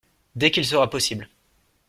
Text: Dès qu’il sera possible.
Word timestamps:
Dès 0.35 0.49
qu’il 0.49 0.65
sera 0.65 0.89
possible. 0.89 1.29